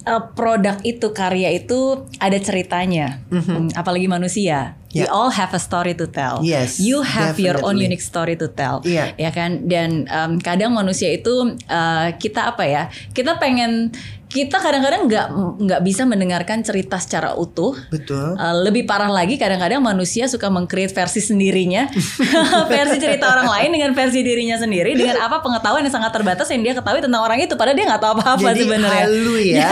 uh, 0.05 0.23
produk 0.33 0.78
itu 0.83 1.11
karya 1.11 1.57
itu 1.57 2.05
ada 2.19 2.38
ceritanya, 2.38 3.19
Hmm, 3.31 3.73
apalagi 3.73 4.07
manusia. 4.07 4.76
We 4.88 5.05
Ya. 5.05 5.12
all 5.12 5.28
have 5.28 5.52
a 5.52 5.61
story 5.61 5.93
to 6.00 6.09
tell. 6.09 6.40
Yes, 6.40 6.81
you 6.81 7.05
have 7.05 7.37
your 7.37 7.61
own 7.61 7.76
definitely. 7.76 7.93
unique 7.93 8.00
story 8.00 8.40
to 8.40 8.49
tell. 8.49 8.81
Iya. 8.88 9.12
Ya 9.21 9.28
kan. 9.28 9.69
Dan 9.69 10.09
um, 10.09 10.40
kadang 10.40 10.73
manusia 10.73 11.12
itu 11.12 11.31
uh, 11.69 12.09
kita 12.17 12.57
apa 12.57 12.64
ya? 12.64 12.83
Kita 13.12 13.37
pengen 13.37 13.93
kita 14.29 14.61
kadang-kadang 14.61 15.09
nggak 15.09 15.27
nggak 15.59 15.81
bisa 15.81 16.05
mendengarkan 16.05 16.61
cerita 16.61 17.01
secara 17.01 17.33
utuh. 17.33 17.73
Betul. 17.89 18.37
Uh, 18.37 18.61
lebih 18.61 18.85
parah 18.85 19.09
lagi 19.09 19.35
kadang-kadang 19.35 19.81
manusia 19.81 20.29
suka 20.29 20.47
mengcreate 20.47 20.93
versi 20.93 21.19
sendirinya 21.19 21.89
versi 22.73 22.97
cerita 22.99 23.25
orang 23.27 23.49
lain 23.49 23.71
dengan 23.73 23.91
versi 23.93 24.21
dirinya 24.21 24.55
sendiri 24.55 24.93
dengan 24.93 25.17
apa 25.19 25.41
pengetahuan 25.41 25.81
yang 25.81 25.91
sangat 25.91 26.13
terbatas 26.13 26.45
yang 26.49 26.61
dia 26.61 26.77
ketahui 26.77 27.01
tentang 27.01 27.21
orang 27.21 27.41
itu 27.41 27.57
padahal 27.57 27.73
dia 27.75 27.87
nggak 27.89 28.01
tahu 28.01 28.13
apa-apa 28.15 28.49
Jadi 28.53 28.61
sebenarnya. 28.63 29.05
halu 29.09 29.37
ya. 29.41 29.69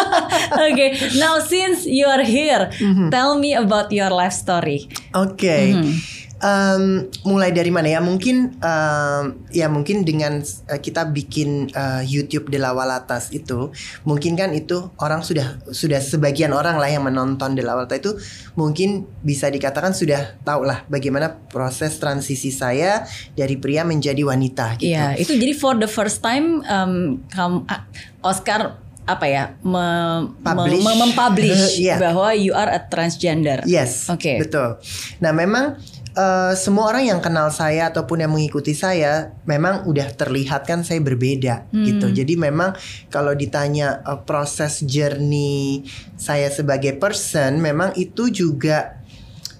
Oke, 0.66 0.86
now 1.14 1.38
since 1.38 1.86
you 1.86 2.04
are 2.04 2.22
here, 2.22 2.70
Mhm. 2.74 3.08
tell 3.08 3.38
me 3.38 3.54
about 3.54 3.90
your 3.90 4.10
life 4.10 4.34
story. 4.34 4.90
Oke. 5.14 5.70
Mhm. 5.70 5.94
Em, 6.36 7.06
mulai 7.22 7.50
dari 7.50 7.70
mana 7.70 7.88
ya? 7.88 8.00
Mungkin 8.00 8.58
em, 8.58 9.24
ya 9.48 9.66
mungkin 9.66 10.02
dengan 10.02 10.42
eh, 10.42 10.76
kita 10.76 11.08
bikin 11.08 11.70
eh, 11.70 12.02
YouTube 12.04 12.50
Delawalatas 12.50 13.30
itu, 13.30 13.70
mungkin 14.02 14.34
kan 14.34 14.50
itu 14.50 14.92
orang 14.98 15.22
sudah 15.22 15.62
sudah 15.70 16.02
sebagian 16.02 16.50
orang 16.50 16.76
lah 16.76 16.90
yang 16.90 17.06
menonton 17.06 17.54
Delawalatas 17.54 17.96
itu 17.96 18.12
mungkin 18.54 19.08
bisa 19.20 19.48
dikatakan 19.48 19.94
sudah 19.94 20.36
tahu 20.42 20.62
lah 20.62 20.82
bagaimana 20.84 21.32
proses 21.48 21.96
transisi 21.96 22.50
saya 22.50 23.06
dari 23.32 23.56
pria 23.56 23.80
menjadi 23.80 24.20
wanita 24.20 24.76
gitu. 24.76 24.90
Iya, 24.90 25.14
itu 25.16 25.32
jadi 25.34 25.54
for 25.54 25.74
the 25.74 25.88
first 25.88 26.20
time 26.20 26.60
um, 26.66 27.24
kamu 27.30 27.62
ah, 27.66 27.86
Oscar 28.20 28.76
apa 29.04 29.26
ya 29.28 29.44
me- 29.60 30.32
Publish. 30.40 30.80
me- 30.80 30.98
mempublish 30.98 31.64
Iya. 31.76 32.00
bahwa 32.00 32.32
you 32.32 32.52
are 32.52 32.68
a 32.68 32.80
transgender. 32.80 33.60
Yes, 33.64 34.08
Oke. 34.08 34.40
betul. 34.40 34.80
Nah, 35.20 35.32
memang 35.32 35.76
eh, 36.14 36.54
semua 36.54 36.90
orang 36.94 37.04
yang 37.10 37.20
kenal 37.20 37.50
saya 37.50 37.90
ataupun 37.90 38.22
yang 38.22 38.30
mengikuti 38.30 38.70
saya, 38.72 39.34
memang 39.44 39.82
udah 39.84 40.14
terlihat 40.14 40.62
kan 40.64 40.86
saya 40.86 41.02
berbeda 41.02 41.66
Hmm. 41.74 41.84
gitu. 41.84 42.06
Jadi 42.14 42.38
memang 42.38 42.72
kalau 43.10 43.34
ditanya 43.34 44.00
eh, 44.06 44.20
proses 44.22 44.82
journey 44.86 45.82
saya 46.14 46.48
sebagai 46.54 46.94
person, 46.96 47.58
memang 47.58 47.92
itu 47.98 48.30
juga 48.30 49.02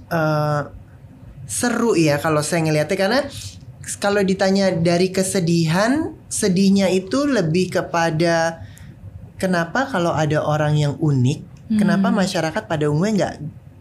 eh, 0.08 0.62
seru 1.44 1.92
ya 1.98 2.16
kalau 2.16 2.40
saya 2.40 2.64
ngelihatnya 2.64 2.96
karena 2.96 3.20
kalau 4.00 4.24
ditanya 4.24 4.72
dari 4.72 5.12
kesedihan, 5.12 6.16
sedihnya 6.32 6.88
itu 6.88 7.28
lebih 7.28 7.68
kepada 7.68 8.64
kenapa 9.36 9.84
kalau 9.92 10.16
ada 10.16 10.40
orang 10.40 10.72
yang 10.78 10.94
unik, 10.96 11.68
kenapa 11.76 12.08
Hmm. 12.08 12.16
masyarakat 12.16 12.62
pada 12.64 12.88
umumnya 12.88 13.12
nggak 13.12 13.34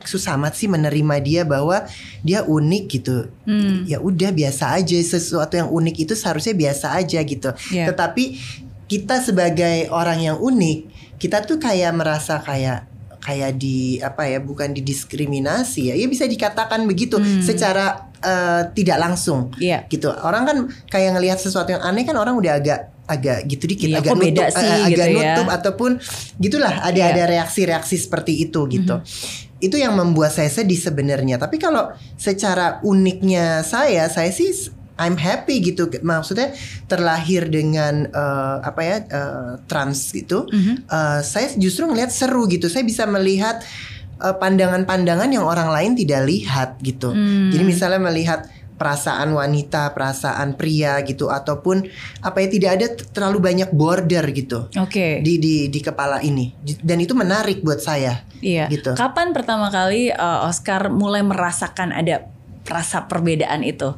susah 0.03 0.35
amat 0.35 0.53
sih 0.53 0.65
menerima 0.65 1.15
dia 1.19 1.41
bahwa 1.43 1.83
dia 2.19 2.41
unik 2.41 2.83
gitu. 2.89 3.27
Hmm. 3.43 3.83
Ya 3.83 3.97
udah 3.97 4.29
biasa 4.29 4.75
aja 4.75 4.95
sesuatu 4.95 5.53
yang 5.53 5.67
unik 5.67 5.95
itu 6.01 6.13
seharusnya 6.13 6.53
biasa 6.53 6.93
aja 6.93 7.19
gitu. 7.19 7.49
Iya. 7.69 7.89
Tetapi 7.89 8.23
kita 8.85 9.19
sebagai 9.19 9.87
orang 9.89 10.19
yang 10.21 10.37
unik, 10.37 10.77
kita 11.17 11.41
tuh 11.41 11.57
kayak 11.57 11.91
merasa 11.91 12.37
kayak 12.37 12.91
kayak 13.19 13.55
di 13.55 13.97
apa 13.97 14.27
ya 14.27 14.37
bukan 14.37 14.75
didiskriminasi 15.07 15.87
ya 15.87 15.95
ya 15.95 16.05
bisa 16.05 16.25
dikatakan 16.25 16.83
begitu 16.83 17.15
secara 17.39 18.11
eh, 18.17 18.67
tidak 18.73 18.99
langsung 18.99 19.47
Hmm. 19.49 19.63
Iya. 19.63 19.79
gitu 19.87 20.11
orang 20.11 20.43
kan 20.43 20.57
kayak 20.87 21.15
ngelihat 21.15 21.39
sesuatu 21.39 21.71
yang 21.71 21.79
aneh 21.79 22.03
kan 22.03 22.15
orang 22.15 22.35
udah 22.35 22.59
agak 22.59 22.91
agak 23.03 23.47
gitu 23.47 23.63
dikit 23.65 23.87
Iya, 23.87 23.99
agak 23.99 24.15
nutup 24.17 24.47
sih 24.49 24.59
eh, 24.61 24.75
agak 24.75 24.91
gitu 24.91 25.03
ya. 25.03 25.11
nutup 25.15 25.47
ataupun 25.49 25.91
gitulah 26.37 26.73
ada 26.81 26.95
Iya. 26.97 27.07
ada 27.09 27.23
reaksi-reaksi 27.29 27.95
seperti 27.97 28.33
itu 28.41 28.59
gitu 28.67 28.99
Mm-hmm. 28.99 29.52
Itu 29.63 29.79
yang 29.79 29.95
membuat 29.95 30.29
saya 30.29 30.51
sedih 30.51 30.75
sebenarnya 30.75 31.39
tapi 31.39 31.55
kalau 31.55 31.87
secara 32.19 32.83
uniknya 32.83 33.63
saya 33.63 34.11
saya 34.11 34.27
sih 34.29 34.51
I'm 34.93 35.17
happy 35.17 35.57
gitu 35.63 35.89
maksudnya 36.03 36.53
terlahir 36.85 37.47
dengan 37.47 38.05
eh, 38.05 38.57
apa 38.61 38.81
ya 38.83 38.97
eh, 39.01 39.51
trans 39.65 40.11
gitu 40.11 40.45
Mhm. 40.45 40.85
Eh, 40.85 41.19
saya 41.23 41.47
justru 41.55 41.87
ngelihat 41.87 42.11
seru 42.11 42.43
gitu 42.45 42.67
saya 42.67 42.83
bisa 42.83 43.07
melihat 43.07 43.63
pandangan-pandangan 44.23 45.27
yang 45.27 45.43
orang 45.43 45.67
lain 45.67 45.91
tidak 45.97 46.23
lihat 46.23 46.69
gitu 46.79 47.11
Hmm. 47.11 47.51
jadi 47.51 47.63
misalnya 47.65 47.99
melihat 47.99 48.47
perasaan 48.73 49.31
wanita, 49.33 49.93
perasaan 49.93 50.57
pria 50.57 50.99
gitu 51.05 51.29
ataupun 51.29 51.85
apa 52.25 52.37
ya 52.43 52.47
tidak 52.49 52.71
ada 52.75 52.87
terlalu 53.13 53.37
banyak 53.39 53.69
border 53.71 54.25
gitu 54.33 54.67
Oke. 54.77 55.21
di 55.21 55.37
di 55.37 55.55
di 55.69 55.79
kepala 55.79 56.19
ini 56.19 56.51
dan 56.81 56.97
itu 56.99 57.13
menarik 57.13 57.61
buat 57.61 57.79
saya 57.79 58.25
Iya. 58.43 58.67
gitu. 58.67 58.91
Kapan 58.99 59.31
pertama 59.31 59.71
kali 59.71 60.11
uh, 60.11 60.43
Oscar 60.51 60.91
mulai 60.91 61.23
merasakan 61.23 61.95
ada 61.95 62.27
rasa 62.67 63.07
perbedaan 63.07 63.63
itu? 63.63 63.95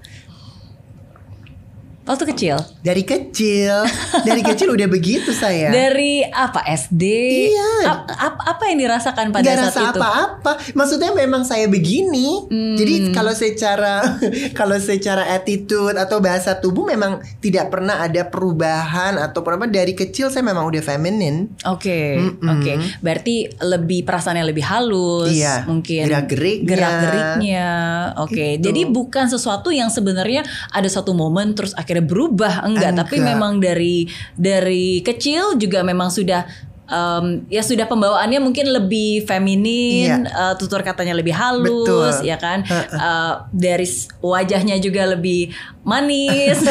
Waktu 2.06 2.24
kecil. 2.28 2.56
dari 2.80 3.02
kecil 3.02 3.82
dari 4.22 4.42
kecil 4.42 4.70
udah 4.70 4.86
begitu 4.86 5.32
saya 5.32 5.68
Dari 5.68 6.22
apa 6.24 6.62
SD? 6.64 7.02
Iya. 7.50 7.72
Ap- 7.84 8.06
ap- 8.08 8.44
apa 8.48 8.64
yang 8.66 8.78
dirasakan 8.80 9.30
pada 9.30 9.42
nggak 9.42 9.58
saat 9.60 9.68
rasa 9.68 9.82
itu? 9.84 9.98
apa-apa 9.98 10.52
maksudnya 10.74 11.12
memang 11.12 11.42
saya 11.42 11.66
begini 11.66 12.46
Hmm. 12.46 12.76
jadi 12.76 13.10
kalau 13.10 13.34
secara 13.34 14.06
kalau 14.60 14.78
secara 14.78 15.32
attitude 15.32 15.96
atau 15.96 16.20
bahasa 16.20 16.54
tubuh 16.56 16.86
memang 16.86 17.12
tidak 17.40 17.68
pernah 17.68 18.00
ada 18.00 18.22
perubahan 18.24 19.18
atau 19.18 19.42
apa 19.42 19.66
dari 19.66 19.94
kecil 19.94 20.28
saya 20.28 20.44
memang 20.44 20.64
udah 20.64 20.82
feminin 20.82 21.50
Oke, 21.66 22.16
Mm-mm. 22.16 22.46
oke. 22.46 22.72
Berarti 23.00 23.36
lebih 23.58 24.04
perasaannya 24.04 24.44
lebih 24.44 24.62
halus, 24.64 25.32
Iya. 25.32 25.66
mungkin 25.66 26.06
Gerak-geriknya. 26.06 26.68
gerak-geriknya. 26.68 27.68
Oke, 28.20 28.36
Gitu. 28.56 28.64
jadi 28.64 28.82
bukan 28.86 29.26
sesuatu 29.26 29.70
yang 29.70 29.88
sebenarnya 29.88 30.44
ada 30.70 30.86
satu 30.86 31.12
momen 31.12 31.54
terus 31.54 31.74
akhirnya 31.74 31.95
berubah, 32.04 32.66
enggak. 32.66 32.98
Tapi 32.98 33.22
Enggak. 33.22 33.30
memang 33.36 33.54
dari 33.60 34.10
dari 34.34 35.00
kecil 35.00 35.56
juga 35.56 35.86
memang 35.86 36.12
sudah 36.12 36.44
um, 36.90 37.46
ya 37.50 37.62
sudah 37.66 37.86
pembawaannya 37.90 38.40
mungkin 38.42 38.70
lebih 38.70 39.26
feminin, 39.26 40.26
uh, 40.30 40.54
tutur 40.58 40.82
katanya 40.86 41.18
lebih 41.18 41.34
halus, 41.34 42.22
Betul. 42.22 42.30
ya 42.30 42.38
kan? 42.38 42.62
Uh, 42.94 43.46
dari 43.50 43.88
wajahnya 44.22 44.78
juga 44.82 45.10
lebih 45.10 45.54
manis. 45.86 46.62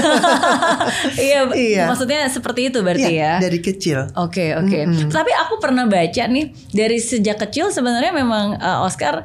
Iya, 1.14 1.49
Iya. 1.54 1.85
maksudnya 1.88 2.26
seperti 2.28 2.71
itu 2.71 2.78
berarti 2.83 3.14
Iya, 3.14 3.38
ya. 3.38 3.43
dari 3.43 3.59
kecil. 3.62 4.11
Oke 4.19 4.54
oke. 4.54 5.11
Tapi 5.11 5.33
aku 5.35 5.59
pernah 5.62 5.87
baca 5.87 6.25
nih 6.26 6.50
dari 6.71 6.99
sejak 6.99 7.38
kecil 7.49 7.71
sebenarnya 7.71 8.12
memang 8.14 8.59
uh, 8.59 8.85
Oscar 8.87 9.23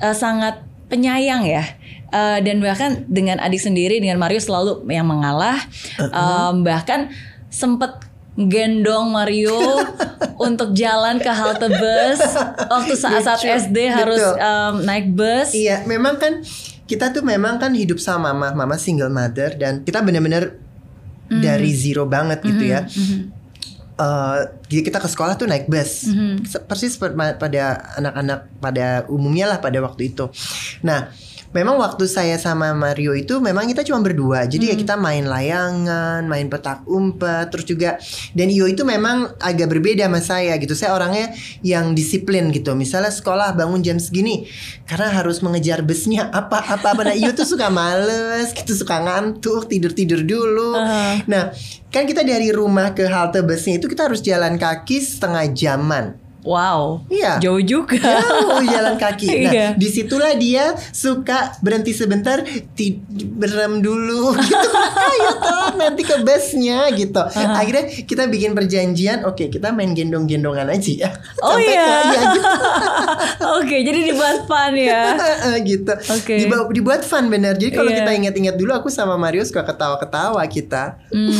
uh, 0.00 0.14
sangat 0.14 0.71
penyayang 0.92 1.48
ya. 1.48 1.64
Uh, 2.12 2.44
dan 2.44 2.60
bahkan 2.60 3.08
dengan 3.08 3.40
adik 3.40 3.56
sendiri 3.56 3.96
dengan 3.96 4.20
Mario 4.20 4.36
selalu 4.36 4.84
yang 4.92 5.08
mengalah. 5.08 5.56
Um, 6.12 6.60
bahkan 6.60 7.08
sempet 7.48 7.88
gendong 8.36 9.08
Mario 9.08 9.56
untuk 10.46 10.76
jalan 10.76 11.16
ke 11.16 11.32
halte 11.32 11.72
bus 11.72 12.20
waktu 12.68 12.92
saat-saat. 12.92 13.40
SD 13.64 13.88
harus 13.88 14.20
Betul. 14.20 14.36
um, 14.44 14.74
naik 14.84 15.08
bus. 15.16 15.56
Iya, 15.56 15.88
memang 15.88 16.20
kan 16.20 16.44
kita 16.84 17.08
tuh 17.16 17.24
memang 17.24 17.56
kan 17.56 17.72
hidup 17.72 17.96
sama 17.96 18.36
mama, 18.36 18.52
mama 18.52 18.76
single 18.76 19.08
mother 19.08 19.56
dan 19.56 19.80
kita 19.80 20.04
bener-bener 20.04 20.60
Hmm. 21.32 21.40
dari 21.40 21.72
zero 21.72 22.04
banget 22.04 22.44
gitu 22.44 22.60
ya. 22.60 22.84
Mhm. 22.84 22.92
Eh, 22.92 23.41
jadi 24.64 24.82
kita 24.82 24.98
ke 24.98 25.08
sekolah 25.08 25.34
tuh 25.34 25.46
naik 25.46 25.66
bus, 25.66 26.08
Mhm. 26.08 26.44
Se- 26.44 26.62
persis 26.62 26.94
per- 26.94 27.14
pada 27.14 27.62
anak-anak 27.96 28.38
pada 28.58 28.86
umumnya 29.06 29.46
lah 29.46 29.58
pada 29.58 29.78
waktu 29.78 30.10
itu. 30.10 30.28
Nah, 30.80 31.12
memang 31.52 31.76
waktu 31.76 32.08
saya 32.08 32.40
sama 32.40 32.72
Mario 32.72 33.12
itu 33.12 33.38
memang 33.38 33.68
kita 33.68 33.84
cuma 33.84 34.00
berdua, 34.00 34.48
jadi 34.48 34.72
ya 34.72 34.76
kita 34.76 34.96
main 34.96 35.28
layangan, 35.28 36.24
main 36.24 36.48
petak 36.48 36.84
umpet, 36.88 37.52
terus 37.52 37.68
juga 37.68 38.00
dan 38.32 38.48
Iyo 38.48 38.68
itu 38.68 38.82
memang 38.84 39.36
agak 39.40 39.68
berbeda 39.68 40.08
sama 40.08 40.20
saya 40.20 40.56
gitu. 40.56 40.72
Saya 40.72 40.96
orangnya 40.96 41.32
yang 41.60 41.92
disiplin 41.92 42.48
gitu. 42.52 42.72
Misalnya 42.72 43.12
sekolah 43.12 43.52
bangun 43.52 43.84
jam 43.84 44.00
segini 44.00 44.48
karena 44.88 45.12
harus 45.12 45.44
mengejar 45.44 45.84
busnya 45.84 46.32
apa 46.32 46.64
apa 46.64 46.96
apa. 46.96 47.00
Nah, 47.12 47.16
Iyo 47.16 47.36
tuh 47.36 47.44
suka 47.44 47.68
males, 47.68 48.56
gitu 48.56 48.72
suka 48.72 49.04
ngantuk, 49.04 49.68
tidur 49.68 49.92
tidur 49.92 50.24
dulu. 50.24 50.72
Uh-huh. 50.76 51.14
Nah, 51.28 51.52
kan 51.92 52.08
kita 52.08 52.24
dari 52.24 52.48
rumah 52.48 52.96
ke 52.96 53.04
halte 53.04 53.44
busnya 53.44 53.76
itu 53.76 53.86
kita 53.86 54.08
harus 54.08 54.24
jalan 54.24 54.56
kaki 54.56 54.98
setengah 55.04 55.44
jaman. 55.52 56.21
Wow. 56.42 57.06
Iya. 57.06 57.38
Jauh 57.38 57.58
juga. 57.58 58.02
Jauh 58.02 58.66
jalan 58.74 58.94
kaki. 58.96 59.26
Nah, 59.26 59.52
Iya. 59.52 59.66
di 59.72 59.88
situlah 59.88 60.34
dia 60.34 60.64
suka 60.90 61.54
berhenti 61.58 61.90
sebentar, 61.90 62.42
berem 63.32 63.78
dulu 63.78 64.34
gitu. 64.42 64.68
Ayo 64.92 65.30
toh 65.36 65.68
nanti 65.76 66.02
ke 66.02 66.18
busnya 66.20 66.90
gitu. 66.90 67.22
Akhirnya 67.32 67.86
kita 68.00 68.26
bikin 68.26 68.52
perjanjian, 68.52 69.22
oke 69.22 69.48
kita 69.48 69.70
main 69.70 69.92
gendong-gendongan 69.92 70.66
aja 70.68 70.92
ya. 70.98 71.10
Oh 71.38 71.54
Sampai 71.54 71.68
iya. 71.68 71.84
ke- 71.84 72.06
iya, 72.08 72.20
gitu. 72.32 72.50
Oke, 73.54 73.76
jadi 73.80 73.98
dibuat 74.04 74.38
fun 74.44 74.72
ya. 74.74 75.02
gitu. 75.64 75.92
Oke. 76.10 76.34
Diba- 76.38 76.66
dibuat 76.68 77.02
fun 77.02 77.28
bener. 77.28 77.54
Jadi 77.54 77.70
kalau 77.70 77.86
Iya. 77.86 78.02
kita 78.02 78.10
ingat-ingat 78.14 78.54
dulu 78.56 78.72
aku 78.72 78.88
sama 78.88 79.14
Mario 79.14 79.42
suka 79.42 79.62
ketawa-ketawa 79.62 80.42
kita. 80.46 80.98
Hmm. 81.08 81.30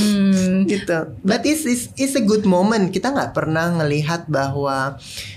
Gitu. 0.67 0.99
But 1.23 1.47
it's, 1.47 1.65
it's, 1.65 1.91
it's 1.99 2.15
a 2.17 2.25
good 2.25 2.47
moment. 2.47 2.91
Kita 2.91 3.11
nggak 3.11 3.33
pernah 3.37 3.71
ngelihat 3.83 4.27
bahwa 4.27 4.97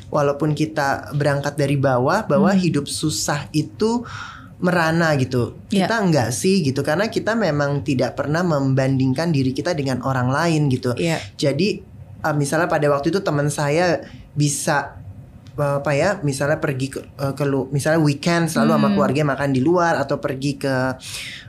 walaupun 0.10 0.53
kita 0.53 1.12
berangkat 1.13 1.58
dari 1.60 1.75
bawah, 1.75 2.25
bahwa 2.25 2.51
Hmm. 2.51 2.62
hidup 2.62 2.86
susah 2.88 3.50
itu 3.51 4.05
merana 4.63 5.12
gitu. 5.20 5.60
Ya. 5.67 5.86
Kita 5.86 6.00
nggak 6.08 6.29
sih 6.32 6.63
gitu 6.63 6.79
karena 6.79 7.12
kita 7.12 7.36
memang 7.36 7.84
tidak 7.84 8.15
pernah 8.15 8.39
membandingkan 8.39 9.36
diri 9.36 9.51
kita 9.51 9.75
dengan 9.75 10.00
orang 10.01 10.32
lain 10.32 10.72
gitu. 10.72 10.96
Iya. 10.96 11.20
Jadi 11.36 11.84
uh, 12.24 12.32
misalnya 12.32 12.72
pada 12.72 12.88
waktu 12.88 13.12
itu 13.12 13.20
teman 13.20 13.51
saya 13.51 14.08
bisa 14.32 15.04
apa 15.55 15.91
ya 15.91 16.19
misalnya 16.19 16.59
pergi 16.59 16.91
ke, 16.91 17.00
uh, 17.15 17.31
ke 17.31 17.43
lu 17.43 17.71
misalnya 17.71 18.00
weekend 18.00 18.51
selalu 18.51 18.71
sama 18.71 18.88
Hmm. 18.88 18.93
keluarga 18.93 19.21
makan 19.25 19.50
di 19.50 19.62
luar 19.62 19.95
atau 19.95 20.19
pergi 20.19 20.59
ke 20.59 20.75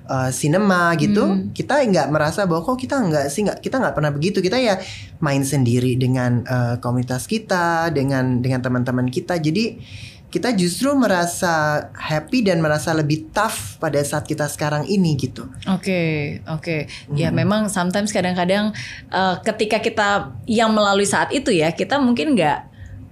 uh, 0.07 0.31
cinema 0.31 0.95
gitu 0.95 1.27
Hmm. 1.27 1.51
kita 1.51 1.83
nggak 1.83 2.09
merasa 2.09 2.47
bahwa 2.47 2.63
kok 2.63 2.79
kita 2.79 2.97
nggak 2.97 3.27
sih 3.27 3.43
nggak 3.43 3.59
kita 3.59 3.77
nggak 3.77 3.95
pernah 3.95 4.11
begitu 4.11 4.39
kita 4.39 4.57
ya 4.57 4.79
main 5.19 5.43
sendiri 5.43 5.95
dengan 5.95 6.43
uh, 6.43 6.79
komunitas 6.79 7.27
kita 7.27 7.91
dengan 7.91 8.39
dengan 8.39 8.63
teman-teman 8.63 9.09
kita 9.09 9.37
jadi 9.37 9.79
kita 10.27 10.53
justru 10.53 10.91
merasa 10.93 11.87
happy 11.91 12.43
dan 12.43 12.59
merasa 12.59 12.91
lebih 12.93 13.31
tough 13.31 13.79
pada 13.79 14.03
saat 14.03 14.23
kita 14.23 14.47
sekarang 14.47 14.85
ini 14.85 15.15
gitu 15.17 15.47
Oke, 15.67 16.43
oke. 16.45 16.91
Ya 17.13 17.31
Hmm. 17.31 17.39
memang 17.39 17.63
sometimes 17.67 18.11
kadang-kadang 18.11 18.75
eh, 19.09 19.35
ketika 19.43 19.79
kita 19.79 20.09
yang 20.45 20.75
melalui 20.75 21.07
saat 21.07 21.31
itu 21.31 21.49
ya, 21.51 21.71
kita 21.71 21.97
mungkin 21.97 22.35
nggak 22.35 22.59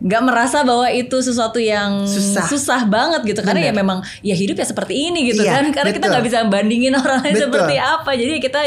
nggak 0.05 0.21
merasa 0.21 0.61
bahwa 0.61 0.85
itu 0.93 1.17
sesuatu 1.17 1.57
yang 1.57 2.05
Susah. 2.05 2.85
banget 2.85 3.25
gitu 3.25 3.41
karena 3.41 3.65
ya 3.65 3.73
Bener. 3.73 3.81
memang 3.81 3.99
ya 4.21 4.37
hidup 4.37 4.61
ya 4.61 4.67
seperti 4.69 4.93
ini 4.93 5.33
gitu 5.33 5.41
Iya, 5.41 5.57
kan 5.57 5.65
karena 5.73 5.91
kita 5.91 6.05
betul. 6.05 6.13
nggak 6.13 6.25
bisa 6.29 6.39
bandingin 6.45 6.93
orang 7.01 7.25
lain 7.25 7.33
Betul. 7.33 7.45
seperti 7.49 7.75
apa 7.81 8.11
jadi 8.13 8.33
kita 8.37 8.61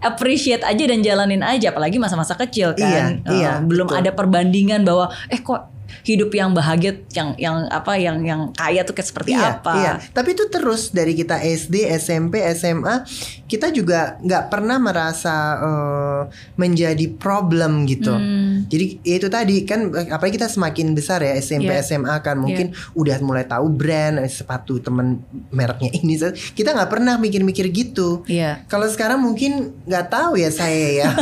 appreciate 0.00 0.64
aja 0.64 0.84
dan 0.88 1.04
jalanin 1.04 1.44
aja 1.44 1.70
apalagi 1.70 2.00
masa-masa 2.00 2.32
kecil 2.34 2.72
kan 2.72 3.20
Iya, 3.20 3.36
iya, 3.36 3.52
Eh, 3.60 3.68
belum 3.68 3.84
betul. 3.86 4.00
ada 4.00 4.10
perbandingan 4.16 4.80
bahwa 4.82 5.12
eh 5.28 5.38
kok 5.38 5.77
hidup 6.04 6.30
yang 6.32 6.52
bahagia 6.52 7.02
yang 7.12 7.34
yang 7.36 7.56
apa 7.68 7.96
yang 8.00 8.20
yang 8.24 8.40
kaya 8.54 8.82
tuh 8.84 8.94
kayak 8.96 9.08
seperti 9.08 9.32
iya, 9.36 9.60
apa 9.60 9.72
Iya, 9.78 9.92
tapi 10.12 10.34
itu 10.34 10.44
terus 10.48 10.90
dari 10.90 11.12
kita 11.12 11.38
SD, 11.38 11.88
SMP, 11.98 12.40
SMA, 12.56 13.04
kita 13.48 13.70
juga 13.72 14.16
nggak 14.20 14.44
pernah 14.50 14.76
merasa 14.80 15.34
eh, 15.60 16.22
menjadi 16.58 17.06
problem 17.16 17.84
gitu. 17.88 18.12
Hmm. 18.12 18.66
Jadi 18.68 19.00
ya 19.04 19.14
itu 19.20 19.28
tadi 19.28 19.64
kan, 19.64 19.88
apalagi 20.10 20.36
kita 20.40 20.48
semakin 20.50 20.92
besar 20.92 21.22
ya 21.24 21.36
SMP, 21.38 21.70
Iya. 21.70 21.84
SMA 21.84 22.14
kan 22.24 22.36
mungkin 22.40 22.72
udah 22.96 23.16
mulai 23.22 23.44
tahu 23.46 23.68
brand 23.72 24.20
eh, 24.20 24.30
sepatu 24.30 24.80
temen 24.82 25.22
mereknya 25.52 25.92
ini, 25.94 26.18
kita 26.54 26.74
nggak 26.74 26.90
pernah 26.90 27.16
mikir-mikir 27.20 27.70
gitu. 27.70 28.24
Iya. 28.26 28.64
Kalau 28.66 28.88
sekarang 28.88 29.22
mungkin 29.22 29.76
nggak 29.86 30.06
tahu 30.10 30.40
ya 30.40 30.50
saya 30.50 30.88
ya. 31.04 31.10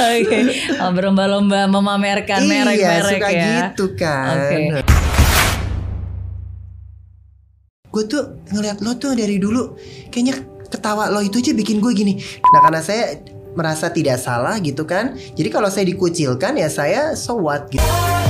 Oke, 0.00 0.38
Oh, 0.80 0.90
berlomba-lomba 0.90 1.68
memamerkan 1.68 2.42
iya, 2.42 2.64
merek-merek 2.64 3.09
suka 3.16 3.28
ya. 3.30 3.46
gitu 3.74 3.84
kan. 3.98 4.36
Oke. 4.36 4.56
Gue 7.90 8.04
tuh 8.06 8.22
ngeliat 8.54 8.78
lo 8.78 8.94
tuh 9.02 9.18
dari 9.18 9.42
dulu 9.42 9.74
kayaknya 10.14 10.46
ketawa 10.70 11.10
lo 11.10 11.18
itu 11.18 11.42
aja 11.42 11.50
bikin 11.50 11.82
gue 11.82 11.90
gini. 11.90 12.14
Nah 12.54 12.60
karena 12.62 12.80
saya 12.80 13.18
merasa 13.58 13.90
tidak 13.90 14.22
salah 14.22 14.62
gitu 14.62 14.86
kan. 14.86 15.18
Jadi 15.34 15.48
kalau 15.50 15.66
saya 15.66 15.90
dikucilkan 15.90 16.54
ya 16.54 16.70
saya 16.70 17.18
so 17.18 17.34
what 17.34 17.66
gitu. 17.74 18.29